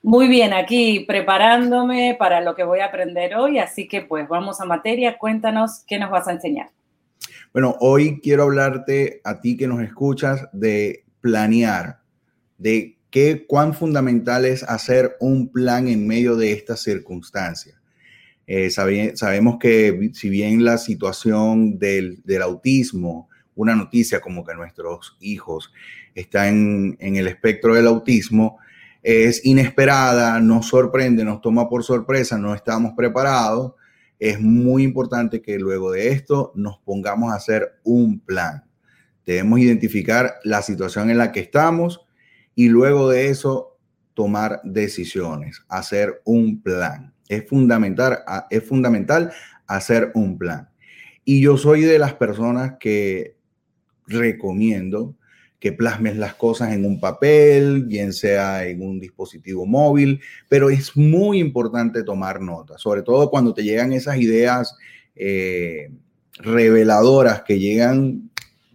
Muy 0.03 0.29
bien, 0.29 0.55
aquí 0.55 1.01
preparándome 1.01 2.17
para 2.19 2.41
lo 2.41 2.55
que 2.55 2.65
voy 2.65 2.81
a 2.81 2.87
aprender 2.87 3.37
hoy, 3.37 3.59
así 3.59 3.87
que 3.87 4.01
pues 4.01 4.27
vamos 4.29 4.63
a 4.63 4.65
materia, 4.65 5.19
cuéntanos 5.19 5.85
qué 5.87 5.99
nos 5.99 6.11
vas 6.11 6.27
a 6.27 6.33
enseñar. 6.33 6.71
Bueno, 7.53 7.77
hoy 7.81 8.19
quiero 8.23 8.45
hablarte 8.45 9.21
a 9.25 9.43
ti 9.43 9.59
que 9.59 9.67
nos 9.67 9.83
escuchas 9.83 10.49
de 10.55 11.05
planear, 11.21 12.01
de 12.57 12.97
qué 13.11 13.45
cuán 13.47 13.75
fundamental 13.75 14.47
es 14.47 14.63
hacer 14.63 15.17
un 15.21 15.53
plan 15.53 15.87
en 15.87 16.07
medio 16.07 16.35
de 16.37 16.53
estas 16.53 16.81
circunstancias. 16.81 17.77
Eh, 18.47 18.71
sabemos 18.71 19.59
que 19.61 20.11
si 20.15 20.31
bien 20.31 20.65
la 20.65 20.79
situación 20.79 21.79
del, 21.79 22.23
autismo, 22.43 23.29
una 23.55 23.77
noticia 23.77 24.23
como 24.23 24.47
que 24.47 24.55
nuestros 24.55 25.19
hijos 25.21 25.75
están 26.15 26.97
en, 26.99 27.17
el 27.17 27.29
espectro 27.29 27.75
del 27.75 27.87
autismo, 27.87 28.61
es 29.03 29.45
inesperada, 29.45 30.41
nos 30.41 30.69
sorprende, 30.69 31.23
nos 31.23 31.43
toma 31.43 31.69
por 31.69 31.85
sorpresa, 31.85 32.39
no 32.39 32.55
estamos 32.55 32.95
preparados, 32.97 33.75
es 34.23 34.41
muy 34.41 34.85
importante 34.85 35.43
que 35.43 35.59
luego 35.59 35.91
de 35.91 36.11
esto 36.11 36.53
nos 36.55 36.79
pongamos 36.79 37.33
a 37.33 37.35
hacer 37.35 37.81
un 37.83 38.21
plan. 38.21 38.63
Debemos 39.27 39.59
identificar 39.59 40.35
la 40.45 40.63
situación 40.63 41.11
en 41.11 41.19
la 41.19 41.33
que 41.33 41.41
estamos 41.41 42.03
y 42.55 42.69
luego 42.69 43.11
de 43.11 43.31
eso 43.31 43.81
tomar 44.15 44.61
decisiones, 44.63 45.65
hacer 45.69 46.23
un 46.25 46.63
plan. 46.63 47.13
Es 47.27 47.49
fundamental, 47.49 48.21
es 48.49 48.63
fundamental 48.65 49.33
hacer 49.67 50.13
un 50.15 50.39
plan. 50.39 50.71
Y 51.25 51.43
yo 51.43 51.57
soy 51.57 51.81
de 51.81 51.99
las 51.99 52.15
personas 52.15 52.75
que 52.79 53.37
recomiendo 54.07 55.17
que 55.63 55.71
plasmes 55.71 56.17
las 56.17 56.35
cosas 56.35 56.73
en 56.73 56.85
un 56.85 56.99
papel, 56.99 57.85
bien 57.85 58.13
sea 58.13 58.67
en 58.67 58.83
un 58.83 58.99
dispositivo 58.99 59.65
móvil, 59.65 60.21
pero 60.49 60.71
es 60.71 60.97
muy 60.97 61.39
importante 61.39 62.03
tomar 62.03 62.41
nota, 62.41 62.79
sobre 62.79 63.03
todo 63.03 63.31
cuando 63.31 63.55
te 63.55 63.63
llegan 63.63 63.93
esas 63.93 64.17
ideas 64.17 64.77
eh, 65.15 65.89
reveladoras 66.39 67.43
que 67.43 67.61
llegan 67.61 68.29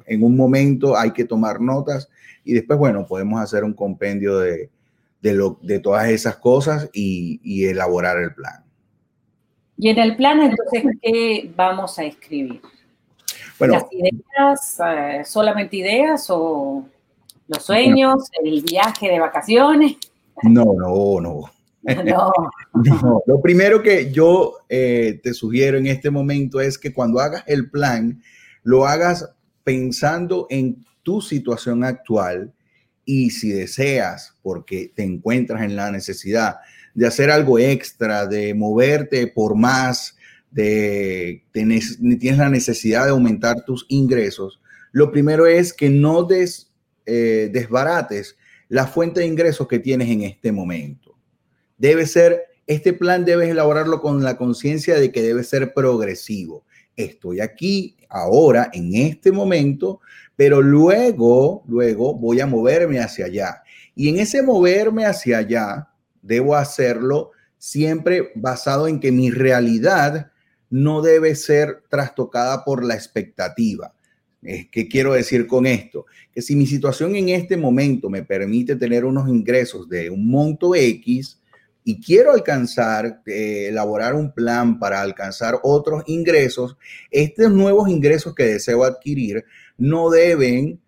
en 0.06 0.24
un 0.24 0.38
momento, 0.38 0.98
hay 0.98 1.12
que 1.12 1.26
tomar 1.26 1.60
notas 1.60 2.08
y 2.46 2.54
después, 2.54 2.80
bueno, 2.80 3.06
podemos 3.06 3.42
hacer 3.42 3.66
un 3.66 3.74
compendio 3.74 4.40
de, 4.40 4.70
lo, 5.22 5.60
de 5.62 5.80
todas 5.80 6.08
esas 6.08 6.38
cosas 6.38 6.90
y, 6.94 7.66
elaborar 7.66 8.18
el 8.18 8.34
plan. 8.34 8.64
Y 9.78 9.90
en 9.90 10.00
el 10.00 10.16
plan, 10.16 10.40
entonces, 10.40 10.86
¿qué 11.02 11.52
vamos 11.54 12.00
a 12.00 12.06
escribir? 12.06 12.62
Bueno, 13.60 13.74
¿Las 13.74 13.86
ideas, 13.92 14.80
eh, 14.86 15.24
solamente 15.26 15.78
ideas 15.78 16.28
o 16.30 16.86
los 17.48 17.64
sueños, 17.64 18.30
el 18.44 18.62
viaje 18.62 19.08
de 19.10 19.20
vacaciones? 19.20 19.98
No, 20.44 20.66
no, 20.74 21.22
no. 21.22 21.52
No. 21.84 23.24
Lo 23.26 23.42
primero 23.42 23.82
que 23.82 24.12
yo 24.12 24.56
eh, 24.68 25.20
te 25.24 25.34
sugiero 25.34 25.78
en 25.78 25.88
este 25.88 26.10
momento 26.10 26.60
es 26.60 26.78
que 26.78 26.94
cuando 26.94 27.20
hagas 27.20 27.44
el 27.48 27.70
plan, 27.70 28.22
lo 28.64 28.86
hagas 28.86 29.30
pensando 29.64 30.48
en 30.50 30.86
tu 31.04 31.22
situación 31.22 31.86
actual 31.86 32.54
y 33.06 33.30
si 33.30 33.50
deseas, 33.50 34.34
porque 34.42 34.92
te 34.94 35.04
encuentras 35.04 35.62
en 35.64 35.78
la 35.78 35.90
necesidad 35.90 36.58
de 36.94 37.08
hacer 37.08 37.32
algo 37.32 37.58
extra, 37.58 38.26
de 38.26 38.54
moverte 38.54 39.28
por 39.28 39.56
más, 39.56 40.17
de, 40.52 41.46
tienes 41.52 42.00
la 42.38 42.50
necesidad 42.50 43.06
de 43.06 43.12
aumentar 43.12 43.64
tus 43.66 43.86
ingresos, 43.90 44.60
lo 44.92 45.12
primero 45.12 45.46
es 45.46 45.74
que 45.74 45.90
no 45.90 46.24
des, 46.24 46.72
eh, 47.06 47.50
desbarates 47.52 48.38
la 48.70 48.88
fuente 48.88 49.22
de 49.22 49.28
ingresos 49.28 49.68
que 49.68 49.80
tienes 49.80 50.10
en 50.10 50.24
este 50.24 50.52
momento. 50.52 51.16
Debe 51.78 52.06
ser, 52.06 52.44
este 52.66 52.94
plan 52.94 53.24
debes 53.24 53.50
elaborarlo 53.50 54.02
con 54.02 54.24
la 54.24 54.38
conciencia 54.38 55.00
de 55.00 55.12
que 55.12 55.22
debe 55.22 55.44
ser 55.44 55.74
progresivo. 55.74 56.66
Estoy 56.96 57.40
aquí 57.40 57.96
ahora, 58.10 58.70
en 58.74 58.96
este 58.96 59.32
momento, 59.32 60.02
pero 60.36 60.62
luego, 60.62 61.64
luego 61.68 62.14
voy 62.16 62.40
a 62.40 62.48
moverme 62.48 63.00
hacia 63.00 63.26
allá. 63.26 63.64
Y 63.96 64.10
en 64.10 64.18
ese 64.18 64.42
moverme 64.42 65.06
hacia 65.06 65.38
allá, 65.38 65.90
debo 66.22 66.56
hacerlo 66.56 67.32
siempre 67.58 68.32
basado 68.36 68.88
en 68.88 69.00
que 69.00 69.12
mi 69.12 69.30
realidad 69.30 70.32
no 70.70 71.02
debe 71.02 71.36
ser 71.36 71.84
trastocada 71.90 72.64
por 72.64 72.84
la 72.84 72.96
expectativa. 72.96 73.94
¿Qué 74.42 74.88
quiero 74.88 75.14
decir 75.14 75.46
con 75.48 75.66
esto? 75.66 76.06
Que 76.32 76.42
si 76.42 76.56
mi 76.56 76.66
situación 76.66 77.16
en 77.16 77.30
este 77.30 77.58
momento 77.58 78.10
me 78.10 78.24
permite 78.24 78.76
tener 78.76 79.04
unos 79.04 79.28
ingresos 79.28 79.90
de 79.90 80.10
un 80.10 80.30
monto 80.30 80.74
X 80.74 81.42
y 81.84 82.00
quiero 82.00 82.32
alcanzar, 82.32 83.22
eh, 83.26 83.68
elaborar 83.70 84.14
un 84.14 84.32
plan 84.32 84.80
para 84.80 85.02
alcanzar 85.02 85.60
otros 85.64 86.04
ingresos, 86.08 86.78
estos 87.12 87.52
nuevos 87.52 87.90
ingresos 87.90 88.36
que 88.36 88.44
deseo 88.44 88.84
adquirir 88.84 89.44
no 89.78 90.10
deben 90.10 90.80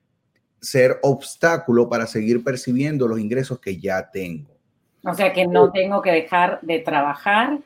ser 0.62 1.00
obstáculo 1.02 1.90
para 1.90 2.06
seguir 2.06 2.44
percibiendo 2.44 3.08
los 3.08 3.20
ingresos 3.20 3.60
que 3.60 3.78
ya 3.78 4.10
tengo. 4.10 4.56
O 5.04 5.14
sea 5.14 5.34
que 5.34 5.48
no 5.48 5.72
tengo 5.72 6.02
que 6.02 6.12
dejar 6.12 6.60
de 6.62 6.80
trabajar 6.80 7.60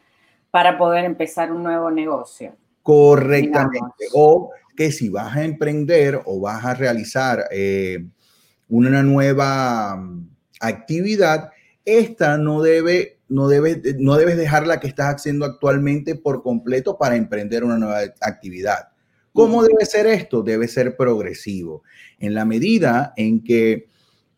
para 0.53 0.77
poder 0.77 1.03
empezar 1.03 1.51
un 1.51 1.63
nuevo 1.63 1.89
negocio. 1.89 2.55
Correctamente. 2.83 4.05
O 4.13 4.51
que 4.77 4.91
si 4.91 5.09
vas 5.09 5.35
a 5.35 5.43
emprender 5.43 6.21
o 6.25 6.39
vas 6.41 6.63
a 6.63 6.75
realizar 6.75 7.45
eh, 7.49 8.05
una 8.69 9.01
nueva 9.01 9.95
mm, 9.95 10.29
actividad, 10.59 11.49
esta 11.83 12.37
no 12.37 12.61
debe, 12.61 13.17
no, 13.29 13.47
debe, 13.47 13.81
no 13.97 14.15
debes 14.15 14.37
dejar 14.37 14.67
la 14.67 14.79
que 14.79 14.85
estás 14.85 15.15
haciendo 15.15 15.43
actualmente 15.43 16.13
por 16.13 16.43
completo 16.43 16.99
para 16.99 17.15
emprender 17.15 17.63
una 17.63 17.79
nueva 17.79 18.01
actividad. 18.21 18.89
¿Cómo 19.33 19.63
debe 19.63 19.87
ser 19.87 20.05
esto? 20.05 20.43
Debe 20.43 20.67
ser 20.67 20.95
progresivo. 20.95 21.81
En 22.19 22.35
la 22.35 22.45
medida 22.45 23.13
en 23.17 23.43
que 23.43 23.87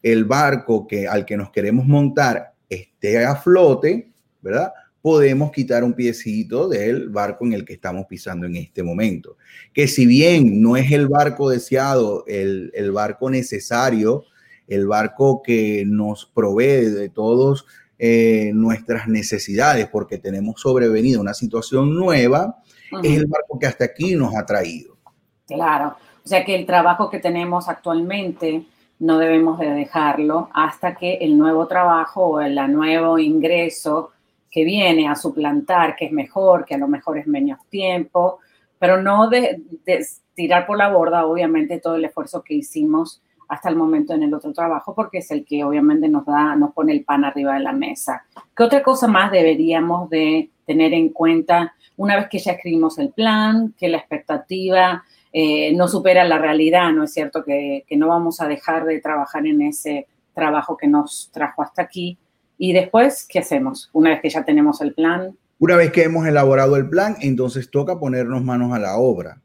el 0.02 0.24
barco 0.24 0.88
que, 0.88 1.10
al 1.10 1.26
que 1.26 1.36
nos 1.36 1.52
queremos 1.52 1.86
montar 1.86 2.54
esté 2.70 3.26
a 3.26 3.36
flote, 3.36 4.14
¿verdad? 4.42 4.72
Podemos 5.06 5.52
quitar 5.52 5.84
un 5.84 5.94
piecito 5.94 6.68
del 6.68 7.10
barco 7.10 7.46
en 7.46 7.54
el 7.54 7.64
que 7.64 7.74
estamos 7.74 8.08
pisando 8.08 8.48
en 8.48 8.56
este 8.56 8.82
momento. 8.82 9.38
Que 9.72 9.88
si 9.88 10.08
bien 10.08 10.64
no 10.64 10.78
es 10.78 10.92
el 10.92 11.08
barco 11.08 11.48
deseado, 11.48 12.24
el, 12.26 12.72
barco 12.92 13.30
necesario, 13.30 14.24
el 14.68 14.88
barco 14.88 15.44
que 15.44 15.84
nos 15.86 16.26
provee 16.26 16.86
de 16.90 17.10
todas 17.10 17.66
eh, 18.00 18.50
nuestras 18.56 19.08
necesidades, 19.08 19.88
porque 19.90 20.18
tenemos 20.18 20.60
sobrevenido 20.60 21.22
una 21.22 21.36
situación 21.36 21.94
nueva, 21.94 22.64
es 23.04 23.16
el 23.16 23.28
barco 23.28 23.60
que 23.60 23.68
hasta 23.68 23.86
aquí 23.86 24.16
nos 24.16 24.36
ha 24.36 24.44
traído. 24.44 24.98
Claro, 25.46 25.98
o 26.24 26.28
sea 26.28 26.44
que 26.44 26.56
el 26.56 26.66
trabajo 26.66 27.12
que 27.12 27.20
tenemos 27.20 27.70
actualmente 27.70 28.66
no 28.98 29.20
debemos 29.20 29.60
de 29.60 29.70
dejarlo 29.70 30.50
hasta 30.52 30.96
que 30.96 31.18
el 31.22 31.38
nuevo 31.38 31.68
trabajo 31.68 32.26
o 32.26 32.42
el 32.42 32.56
nuevo 32.74 33.20
ingreso 33.20 34.14
que 34.56 34.64
viene 34.64 35.10
a 35.10 35.16
suplantar, 35.16 35.98
que 35.98 36.06
es 36.06 36.14
mejor, 36.14 36.64
que 36.64 36.76
a 36.76 36.78
lo 36.78 36.88
mejor 36.88 37.18
es 37.18 37.28
menos 37.28 37.60
tiempo, 37.68 38.40
pero 38.80 39.02
no 39.02 39.30
de, 39.30 39.62
tirar 40.34 40.66
por 40.66 40.78
la 40.78 40.88
borda, 40.88 41.26
obviamente, 41.26 41.82
todo 41.82 41.98
el 41.98 42.06
esfuerzo 42.06 42.42
que 42.42 42.54
hicimos 42.54 43.22
hasta 43.50 43.68
el 43.68 43.76
momento 43.76 44.14
en 44.14 44.24
el 44.24 44.34
otro 44.34 44.54
trabajo, 44.54 44.96
porque 44.96 45.18
es 45.18 45.30
el 45.32 45.44
que 45.44 45.66
obviamente 45.66 46.08
nos 46.08 46.26
da, 46.26 46.56
nos 46.56 46.72
pone 46.72 46.94
el 46.94 47.04
pan 47.04 47.26
arriba 47.26 47.56
de 47.56 47.60
la 47.60 47.74
mesa. 47.74 48.24
¿Qué 48.56 48.64
otra 48.64 48.82
cosa 48.82 49.10
más 49.10 49.30
deberíamos 49.30 50.10
de 50.10 50.50
tener 50.66 50.94
en 50.94 51.10
cuenta 51.10 51.76
una 51.98 52.16
vez 52.16 52.30
que 52.30 52.40
ya 52.40 52.54
escribimos 52.54 52.98
el 52.98 53.10
plan, 53.10 53.74
que 53.78 53.90
la 53.90 53.98
expectativa 53.98 55.04
eh, 55.34 55.74
no 55.76 55.90
supera 55.90 56.24
la 56.24 56.38
realidad, 56.38 56.94
¿no 56.94 57.04
es 57.04 57.12
cierto? 57.12 57.44
Que, 57.44 57.84
no 57.98 58.08
vamos 58.08 58.40
a 58.40 58.48
dejar 58.48 58.86
de 58.86 59.02
trabajar 59.02 59.46
en 59.46 59.64
ese 59.64 60.08
trabajo 60.34 60.78
que 60.78 60.88
nos 60.88 61.30
trajo 61.34 61.62
hasta 61.62 61.82
aquí. 61.82 62.18
Y 62.58 62.74
después, 62.74 63.26
¿qué 63.28 63.40
hacemos? 63.40 63.90
Una 63.94 64.12
vez 64.12 64.22
que 64.22 64.30
ya 64.30 64.46
tenemos 64.46 64.82
el 64.82 64.94
plan. 64.94 65.38
Una 65.60 65.76
vez 65.76 65.92
que 65.92 66.04
hemos 66.04 66.28
elaborado 66.28 66.76
el 66.76 66.90
plan, 66.90 67.16
entonces 67.22 67.70
toca 67.70 68.00
ponernos 68.00 68.44
manos 68.44 68.74
a 68.74 68.80
la 68.80 68.98
obra. 68.98 69.42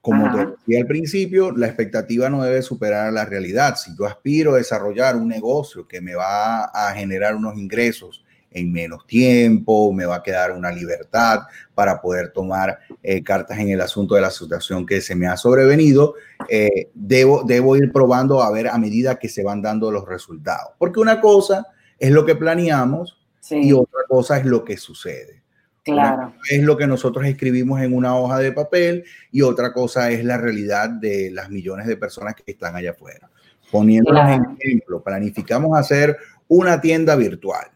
Como 0.00 0.30
te 0.30 0.46
decía 0.46 0.80
al 0.80 0.86
principio, 0.86 1.50
la 1.52 1.66
expectativa 1.66 2.28
no 2.28 2.42
debe 2.42 2.60
superar 2.60 3.10
la 3.10 3.24
realidad. 3.24 3.76
Si 3.76 3.96
yo 3.98 4.04
aspiro 4.04 4.52
a 4.52 4.58
desarrollar 4.58 5.16
un 5.16 5.28
negocio 5.28 5.88
que 5.88 6.02
me 6.02 6.14
va 6.14 6.64
a 6.64 6.92
generar 6.94 7.34
unos 7.34 7.56
ingresos 7.56 8.22
en 8.50 8.70
menos 8.70 9.06
tiempo, 9.06 9.90
me 9.94 10.04
va 10.04 10.16
a 10.16 10.22
quedar 10.22 10.52
una 10.52 10.70
libertad 10.70 11.40
para 11.74 12.02
poder 12.02 12.32
tomar 12.32 12.78
eh, 13.02 13.22
cartas 13.24 13.58
en 13.58 13.70
el 13.70 13.80
asunto 13.80 14.14
de 14.14 14.20
la 14.20 14.30
situación 14.30 14.84
que 14.84 15.00
se 15.00 15.14
me 15.14 15.26
ha 15.26 15.38
sobrevenido, 15.38 16.14
eh, 16.50 16.90
debo, 16.92 17.42
debo 17.42 17.74
ir 17.76 17.90
probando 17.90 18.42
a 18.42 18.50
ver 18.52 18.68
a 18.68 18.76
medida 18.76 19.18
que 19.18 19.30
se 19.30 19.42
van 19.42 19.62
dando 19.62 19.90
los 19.90 20.06
resultados. 20.06 20.72
Porque 20.78 21.00
una 21.00 21.20
cosa 21.20 21.66
es 21.98 22.10
lo 22.10 22.24
que 22.24 22.34
planeamos 22.34 23.18
y 23.50 23.72
otra 23.72 24.00
cosa 24.08 24.38
es 24.38 24.46
lo 24.46 24.64
que 24.64 24.76
sucede. 24.76 25.42
Claro. 25.82 26.32
es 26.50 26.62
lo 26.62 26.78
que 26.78 26.86
nosotros 26.86 27.26
escribimos 27.26 27.82
en 27.82 27.94
una 27.94 28.16
hoja 28.16 28.38
de 28.38 28.52
papel 28.52 29.04
y 29.30 29.42
otra 29.42 29.74
cosa 29.74 30.10
es 30.10 30.24
la 30.24 30.38
realidad 30.38 30.88
de 30.88 31.30
las 31.30 31.50
millones 31.50 31.86
de 31.86 31.98
personas 31.98 32.34
que 32.34 32.52
están 32.52 32.74
allá 32.74 32.92
afuera. 32.92 33.30
Poniéndonos 33.70 34.30
en 34.30 34.56
ejemplo, 34.58 35.02
planificamos 35.02 35.78
hacer 35.78 36.16
una 36.48 36.80
tienda 36.80 37.16
virtual 37.16 37.74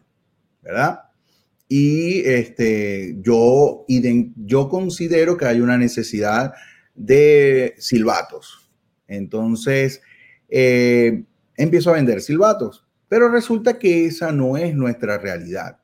¿verdad? 0.61 1.01
Y 1.67 2.21
este, 2.27 3.15
yo, 3.21 3.85
yo 3.87 4.69
considero 4.69 5.37
que 5.37 5.45
hay 5.45 5.61
una 5.61 5.77
necesidad 5.77 6.53
de 6.95 7.75
silbatos. 7.77 8.69
Entonces, 9.07 10.01
eh, 10.47 11.23
empiezo 11.55 11.91
a 11.91 11.93
vender 11.93 12.21
silbatos, 12.21 12.85
pero 13.09 13.27
resulta 13.27 13.77
que 13.77 14.05
esa 14.05 14.31
no 14.31 14.55
es 14.55 14.73
nuestra 14.73 15.17
realidad. 15.17 15.77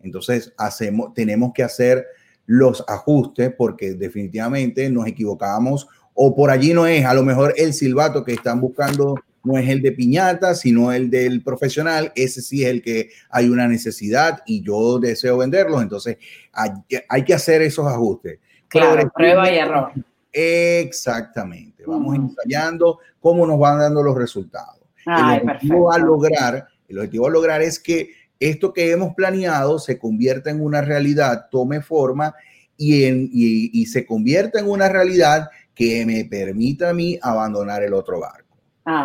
Entonces, 0.00 0.52
hacemos, 0.58 1.14
tenemos 1.14 1.52
que 1.52 1.62
hacer 1.62 2.06
los 2.46 2.84
ajustes 2.86 3.52
porque 3.56 3.94
definitivamente 3.94 4.88
nos 4.90 5.06
equivocamos 5.06 5.88
o 6.14 6.36
por 6.36 6.50
allí 6.50 6.74
no 6.74 6.86
es. 6.86 7.04
A 7.04 7.14
lo 7.14 7.22
mejor 7.22 7.54
el 7.56 7.72
silbato 7.72 8.24
que 8.24 8.34
están 8.34 8.60
buscando 8.60 9.14
no 9.44 9.58
es 9.58 9.68
el 9.68 9.82
de 9.82 9.92
piñata, 9.92 10.54
sino 10.54 10.92
el 10.92 11.10
del 11.10 11.42
profesional. 11.42 12.12
Ese 12.14 12.42
sí 12.42 12.64
es 12.64 12.70
el 12.70 12.82
que 12.82 13.10
hay 13.30 13.48
una 13.48 13.66
necesidad 13.66 14.40
y 14.46 14.62
yo 14.62 14.98
deseo 14.98 15.38
venderlos. 15.38 15.82
Entonces 15.82 16.18
hay, 16.52 17.24
que 17.24 17.34
hacer 17.34 17.62
esos 17.62 17.86
ajustes. 17.86 18.38
Claro, 18.68 19.10
prueba 19.14 19.50
y 19.50 19.56
error. 19.56 19.92
Exactamente. 20.32 21.84
Vamos 21.86 22.16
ensayando 22.16 22.98
cómo 23.20 23.46
nos 23.46 23.58
van 23.58 23.78
dando 23.78 24.02
los 24.02 24.16
resultados. 24.16 24.81
El 25.06 25.48
objetivo 25.48 25.92
a 25.92 25.98
lograr, 25.98 26.66
el 26.88 26.98
objetivo 26.98 27.26
a 27.26 27.30
lograr 27.30 27.62
es 27.62 27.78
que 27.78 28.10
esto 28.38 28.72
que 28.72 28.90
hemos 28.90 29.14
planeado 29.14 29.78
se 29.78 29.98
convierta 29.98 30.50
en 30.50 30.60
una 30.60 30.80
realidad, 30.80 31.46
tome 31.50 31.80
forma 31.80 32.34
y, 32.76 33.04
en, 33.04 33.28
y, 33.32 33.86
se 33.86 34.04
convierta 34.04 34.58
en 34.58 34.68
una 34.68 34.88
realidad 34.88 35.48
que 35.74 36.04
me 36.04 36.24
permita 36.24 36.90
a 36.90 36.94
mí 36.94 37.18
abandonar 37.22 37.82
el 37.82 37.94
otro 37.94 38.20
barco 38.20 38.56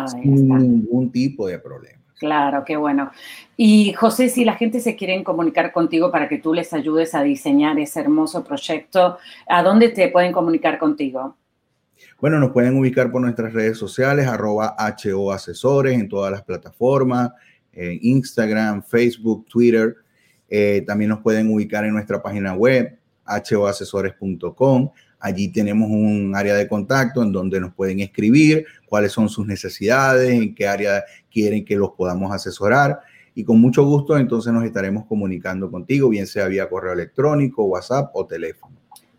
sin 0.08 0.48
ningún 0.48 1.12
tipo 1.12 1.46
de 1.46 1.58
problema. 1.58 1.98
Claro, 2.18 2.64
qué 2.64 2.76
bueno. 2.76 3.12
Y 3.56 3.92
José, 3.92 4.28
si 4.28 4.44
la 4.44 4.54
gente 4.54 4.80
se 4.80 4.96
quiere 4.96 5.22
comunicar 5.22 5.70
contigo 5.70 6.10
para 6.10 6.28
que 6.28 6.38
tú 6.38 6.52
les 6.52 6.72
ayudes 6.72 7.14
a 7.14 7.22
diseñar 7.22 7.78
ese 7.78 8.00
hermoso 8.00 8.42
proyecto, 8.42 9.18
¿a 9.46 9.62
dónde 9.62 9.90
te 9.90 10.08
pueden 10.08 10.32
comunicar 10.32 10.78
contigo? 10.78 11.36
Bueno, 12.20 12.38
nos 12.38 12.50
pueden 12.50 12.76
ubicar 12.76 13.10
por 13.10 13.20
nuestras 13.20 13.52
redes 13.52 13.78
sociales, 13.78 14.26
arroba 14.26 14.76
HO 14.78 15.32
Asesores 15.32 15.98
en 15.98 16.08
todas 16.08 16.32
las 16.32 16.42
plataformas, 16.42 17.30
Instagram, 17.72 18.82
Facebook, 18.82 19.46
Twitter. 19.46 19.96
Eh, 20.48 20.82
también 20.86 21.10
nos 21.10 21.20
pueden 21.20 21.52
ubicar 21.52 21.84
en 21.84 21.92
nuestra 21.92 22.22
página 22.22 22.54
web, 22.54 22.98
hoasesores.com. 23.26 24.90
Allí 25.20 25.48
tenemos 25.48 25.90
un 25.90 26.32
área 26.34 26.54
de 26.54 26.68
contacto 26.68 27.22
en 27.22 27.32
donde 27.32 27.60
nos 27.60 27.74
pueden 27.74 28.00
escribir 28.00 28.64
cuáles 28.86 29.12
son 29.12 29.28
sus 29.28 29.46
necesidades, 29.46 30.30
en 30.30 30.54
qué 30.54 30.68
área 30.68 31.04
quieren 31.30 31.64
que 31.64 31.76
los 31.76 31.90
podamos 31.90 32.32
asesorar. 32.32 33.00
Y 33.34 33.44
con 33.44 33.60
mucho 33.60 33.84
gusto 33.84 34.16
entonces 34.16 34.52
nos 34.52 34.64
estaremos 34.64 35.06
comunicando 35.06 35.70
contigo, 35.70 36.08
bien 36.08 36.26
sea 36.26 36.48
vía 36.48 36.68
correo 36.68 36.92
electrónico, 36.92 37.64
WhatsApp 37.64 38.10
o 38.14 38.26
teléfono. 38.26 38.77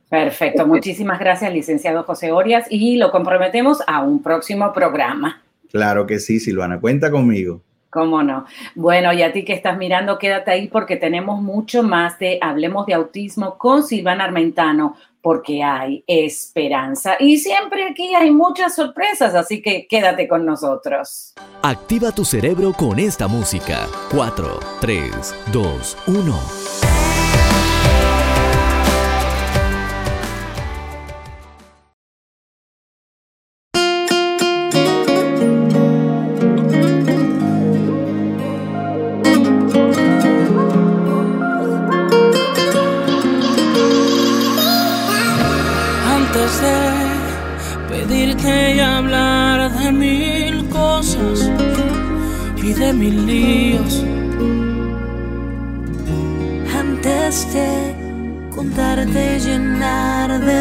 Perfecto, 0.10 0.65
muchísimas 0.67 1.19
gracias, 1.19 1.54
licenciado 1.54 2.04
José 2.04 2.32
Orias, 2.32 2.65
y 2.69 2.98
lo 2.98 3.12
comprometemos 3.12 3.82
a 3.88 4.02
un 4.02 4.22
próximo 4.22 4.74
programa. 4.74 5.41
Claro 5.72 6.06
que 6.08 6.19
sí, 6.19 6.39
Silvana, 6.39 6.80
cuenta 6.80 7.12
conmigo. 7.12 7.62
¿Cómo 7.91 8.22
no? 8.22 8.45
Bueno, 8.76 9.12
y 9.13 9.24
a 9.24 9.34
ti 9.34 9.43
que 9.43 9.54
estás 9.54 9.78
mirando, 9.78 10.19
quédate 10.19 10.52
ahí 10.52 10.67
porque 10.67 10.95
tenemos 10.95 11.41
mucho 11.41 11.82
más 11.82 12.19
de 12.19 12.38
Hablemos 12.39 12.86
de 12.86 12.93
Autismo 12.93 13.58
con 13.58 13.84
Silvana 13.84 14.26
Armentano, 14.26 14.95
porque 15.22 15.63
hay 15.63 16.04
esperanza. 16.06 17.15
Y 17.19 17.38
siempre 17.38 17.86
aquí 17.89 18.13
hay 18.13 18.32
muchas 18.32 18.76
sorpresas, 18.76 19.34
así 19.34 19.62
que 19.62 19.88
quédate 19.88 20.28
con 20.28 20.45
nosotros. 20.45 21.34
Activa 21.63 22.12
tu 22.12 22.26
cerebro 22.26 22.74
con 22.74 23.00
esta 23.00 23.28
música. 23.28 23.88
4, 24.12 24.60
3, 24.82 25.36
2, 25.52 25.98
1. 26.08 26.78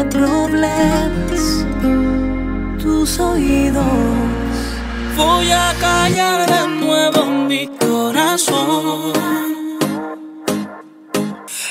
problemas 0.05 1.65
tus 2.81 3.19
oídos. 3.19 3.83
Voy 5.17 5.51
a 5.51 5.73
callar 5.79 6.49
de 6.49 6.67
nuevo 6.67 7.25
mi 7.25 7.67
corazón 7.67 9.13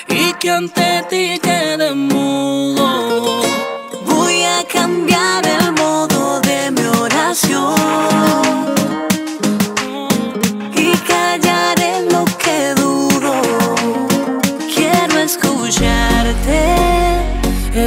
y 0.08 0.32
que 0.34 0.50
ante 0.50 1.04
ti 1.08 1.38
quede 1.42 1.94
mudo. 1.94 3.40
Voy 4.04 4.42
a 4.42 4.64
cambiar 4.64 5.46
el 5.46 5.72
modo 5.72 6.40
de 6.40 6.70
mi 6.70 6.84
oración. 7.00 8.17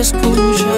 escucha. 0.02 0.71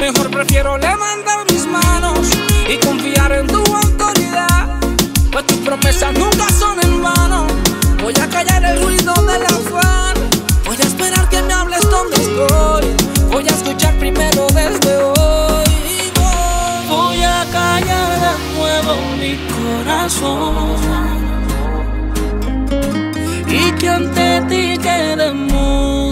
Mejor 0.00 0.30
prefiero 0.30 0.78
levantar 0.78 1.44
mis 1.52 1.66
manos 1.66 2.26
y 2.68 2.76
confiar 2.78 3.32
en 3.32 3.46
tu 3.46 3.58
autoridad. 3.58 4.80
Pues 5.30 5.46
tus 5.46 5.58
promesas 5.58 6.14
nunca 6.14 6.48
son 6.58 6.80
en 6.82 7.02
vano. 7.02 7.46
Voy 8.02 8.14
a 8.14 8.26
callar 8.28 8.64
el 8.64 8.82
ruido 8.82 9.12
del 9.14 9.44
afán. 9.44 10.14
Voy 10.64 10.76
a 10.76 10.82
esperar 10.82 11.28
que 11.28 11.42
me 11.42 11.52
hables 11.52 11.82
donde 11.90 12.16
estoy. 12.16 12.84
Voy 13.30 13.44
a 13.46 13.50
escuchar 13.52 13.94
primero 13.98 14.46
desde 14.54 14.96
hoy. 14.96 15.64
Voy 16.88 17.22
a 17.22 17.44
callar 17.52 18.20
de 18.24 18.32
nuevo 18.56 18.94
mi 19.20 19.36
corazón. 19.54 20.76
Y 23.48 23.72
que 23.72 23.88
ante 23.88 24.40
ti 24.48 24.78
quede 24.78 25.16
quedemos. 25.16 26.09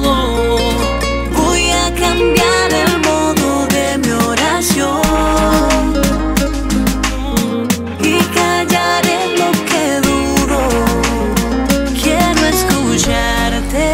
y 8.03 8.19
callaré 8.35 9.21
lo 9.39 9.51
que 9.69 10.01
dudo. 10.01 10.61
Quiero 12.03 12.43
escucharte, 12.47 13.87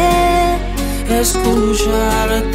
escucharte. 1.07 2.54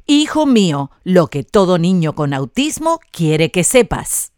Hijo 0.13 0.45
mío, 0.45 0.91
lo 1.05 1.27
que 1.27 1.45
todo 1.45 1.77
niño 1.77 2.15
con 2.15 2.33
autismo 2.33 2.99
quiere 3.13 3.49
que 3.49 3.63
sepas. 3.63 4.30